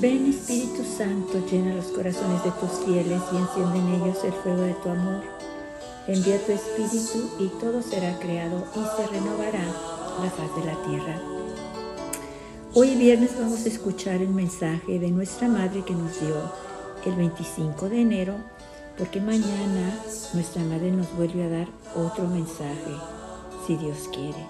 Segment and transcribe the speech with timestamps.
[0.00, 4.62] Ven Espíritu Santo, llena los corazones de tus fieles y enciende en ellos el fuego
[4.62, 5.22] de tu amor.
[6.06, 9.64] Envía tu Espíritu y todo será creado y se renovará
[10.22, 11.20] la faz de la tierra.
[12.74, 16.36] Hoy viernes vamos a escuchar el mensaje de nuestra Madre que nos dio
[17.04, 18.34] el 25 de enero,
[18.96, 19.98] porque mañana
[20.32, 22.94] nuestra Madre nos vuelve a dar otro mensaje,
[23.66, 24.46] si Dios quiere.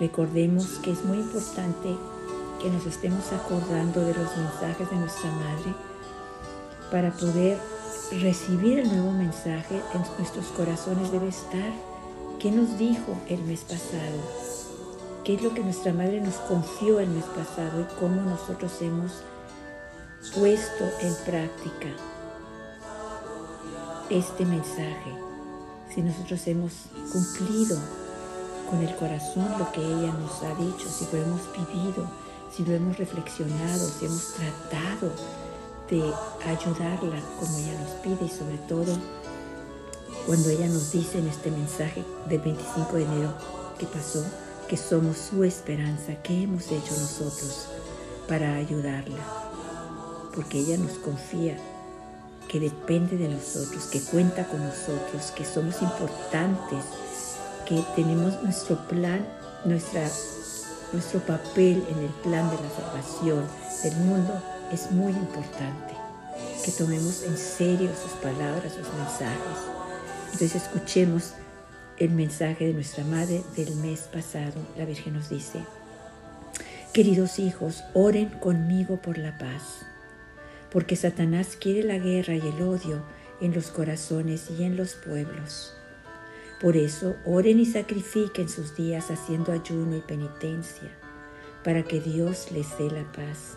[0.00, 1.96] Recordemos que es muy importante
[2.62, 5.74] que nos estemos acordando de los mensajes de nuestra Madre
[6.92, 7.58] para poder
[8.20, 11.72] recibir el nuevo mensaje en nuestros corazones debe estar.
[12.38, 14.20] ¿Qué nos dijo el mes pasado?
[15.24, 19.12] ¿Qué es lo que nuestra Madre nos confió el mes pasado y cómo nosotros hemos
[20.32, 21.88] puesto en práctica
[24.08, 25.16] este mensaje?
[25.92, 26.72] Si nosotros hemos
[27.12, 27.76] cumplido
[28.70, 32.21] con el corazón lo que ella nos ha dicho, si lo hemos vivido,
[32.54, 35.12] si lo hemos reflexionado, si hemos tratado
[35.90, 36.02] de
[36.46, 38.96] ayudarla como ella nos pide y sobre todo
[40.26, 43.34] cuando ella nos dice en este mensaje del 25 de enero
[43.78, 44.24] que pasó,
[44.68, 47.66] que somos su esperanza, ¿qué hemos hecho nosotros
[48.28, 49.18] para ayudarla?
[50.34, 51.58] Porque ella nos confía
[52.48, 56.84] que depende de nosotros, que cuenta con nosotros, que somos importantes,
[57.66, 59.26] que tenemos nuestro plan,
[59.64, 60.08] nuestra
[60.92, 63.44] nuestro papel en el plan de la salvación
[63.82, 65.94] del mundo es muy importante.
[66.64, 69.58] Que tomemos en serio sus palabras, sus mensajes.
[70.32, 71.34] Entonces escuchemos
[71.98, 74.54] el mensaje de nuestra madre del mes pasado.
[74.76, 75.60] La Virgen nos dice,
[76.92, 79.84] queridos hijos, oren conmigo por la paz,
[80.70, 83.02] porque Satanás quiere la guerra y el odio
[83.40, 85.74] en los corazones y en los pueblos.
[86.62, 90.96] Por eso, oren y sacrifiquen sus días haciendo ayuno y penitencia,
[91.64, 93.56] para que Dios les dé la paz.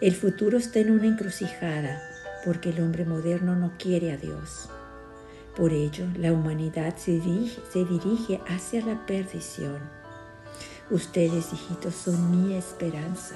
[0.00, 2.00] El futuro está en una encrucijada,
[2.46, 4.70] porque el hombre moderno no quiere a Dios.
[5.54, 9.78] Por ello, la humanidad se dirige, hacia la perdición.
[10.90, 13.34] Ustedes, hijitos, son mi esperanza.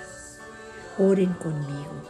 [0.97, 2.09] Oren conmigo,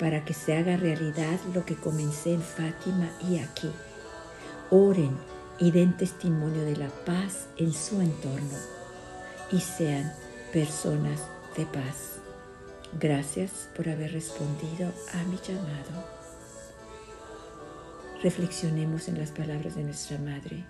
[0.00, 3.70] para que se haga realidad lo que comencé en Fátima y aquí
[4.70, 5.16] oren
[5.58, 8.56] y den testimonio de la paz en su entorno
[9.50, 10.12] y sean
[10.52, 11.20] personas
[11.56, 12.18] de paz.
[12.98, 16.04] Gracias por haber respondido a mi llamado.
[18.22, 20.64] Reflexionemos en las palabras de nuestra Madre.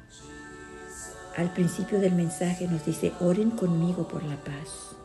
[1.37, 4.97] Al principio del mensaje nos dice, oren conmigo por la paz.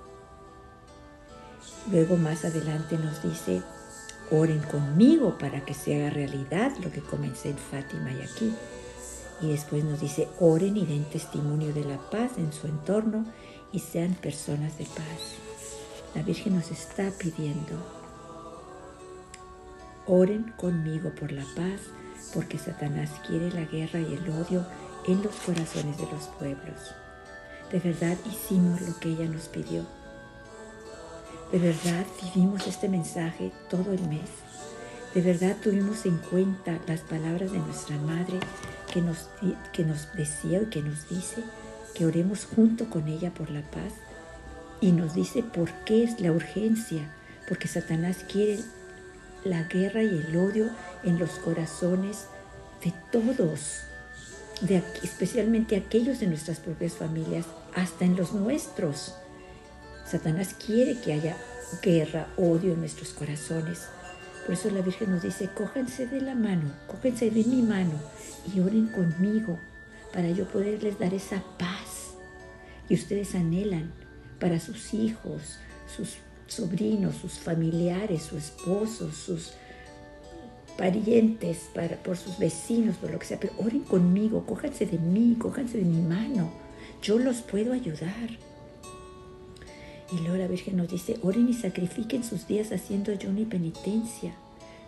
[1.92, 3.62] Luego más adelante nos dice,
[4.32, 8.56] oren conmigo para que se haga realidad lo que comencé en Fátima y aquí.
[9.42, 13.26] Y después nos dice, oren y den testimonio de la paz en su entorno
[13.72, 15.36] y sean personas de paz.
[16.16, 17.76] La Virgen nos está pidiendo,
[20.06, 21.82] oren conmigo por la paz,
[22.34, 24.66] porque Satanás quiere la guerra y el odio
[25.08, 26.94] en los corazones de los pueblos.
[27.72, 29.84] De verdad hicimos lo que ella nos pidió.
[31.52, 34.30] De verdad vivimos este mensaje todo el mes.
[35.14, 38.40] De verdad tuvimos en cuenta las palabras de nuestra Madre
[38.94, 39.28] que nos,
[39.72, 41.42] que nos decía y que nos dice
[41.96, 43.92] que oremos junto con ella por la paz.
[44.82, 47.02] Y nos dice por qué es la urgencia,
[47.48, 48.60] porque Satanás quiere
[49.44, 50.70] la guerra y el odio
[51.04, 52.28] en los corazones
[52.84, 53.82] de todos,
[54.62, 59.16] de especialmente aquellos de nuestras propias familias, hasta en los nuestros.
[60.06, 61.36] Satanás quiere que haya
[61.82, 63.88] guerra, odio en nuestros corazones.
[64.46, 67.94] Por eso la Virgen nos dice, cójanse de la mano, cójense de mi mano
[68.54, 69.58] y oren conmigo
[70.12, 72.14] para yo poderles dar esa paz
[72.88, 73.92] que ustedes anhelan
[74.40, 76.18] para sus hijos, sus
[76.48, 79.54] sobrinos, sus familiares, sus esposos, sus
[80.78, 85.38] parientes, para, por sus vecinos, por lo que sea, pero oren conmigo, cójanse de mí,
[85.40, 86.52] cójanse de mi mano,
[87.02, 88.30] yo los puedo ayudar.
[90.12, 94.36] Y luego la Virgen nos dice, oren y sacrifiquen sus días haciendo ayuno y penitencia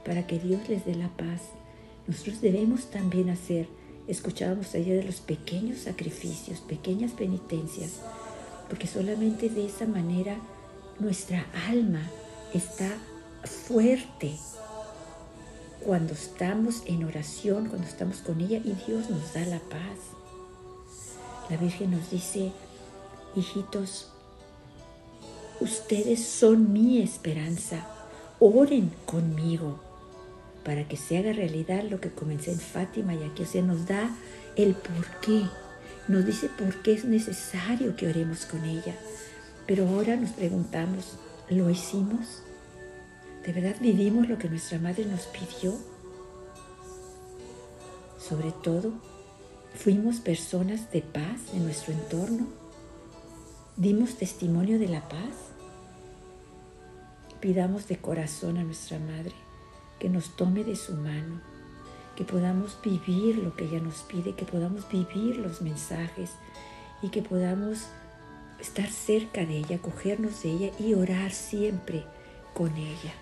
[0.05, 1.41] para que Dios les dé la paz.
[2.07, 3.67] Nosotros debemos también hacer,
[4.07, 8.01] escuchábamos ayer de los pequeños sacrificios, pequeñas penitencias,
[8.69, 10.37] porque solamente de esa manera
[10.99, 12.03] nuestra alma
[12.53, 12.89] está
[13.43, 14.35] fuerte
[15.83, 19.99] cuando estamos en oración, cuando estamos con ella y Dios nos da la paz.
[21.49, 22.51] La Virgen nos dice,
[23.35, 24.11] hijitos,
[25.61, 27.87] Ustedes son mi esperanza.
[28.39, 29.79] Oren conmigo
[30.65, 34.09] para que se haga realidad lo que comencé en Fátima y aquí se nos da
[34.55, 35.43] el por qué.
[36.07, 38.95] Nos dice por qué es necesario que oremos con ella.
[39.67, 41.17] Pero ahora nos preguntamos,
[41.49, 42.41] lo hicimos?
[43.45, 45.75] ¿De verdad vivimos lo que nuestra madre nos pidió?
[48.17, 48.91] Sobre todo,
[49.75, 52.47] fuimos personas de paz en nuestro entorno.
[53.77, 55.35] Dimos testimonio de la paz.
[57.39, 59.44] Pidamos de corazón a nuestra madre
[60.05, 61.41] que nos tome de su mano,
[62.15, 66.29] que podamos vivir lo que ella nos pide, que podamos vivir los mensajes
[67.01, 67.87] y que podamos
[68.59, 72.03] estar cerca de ella, cogernos de ella y orar siempre
[72.53, 73.15] con ella.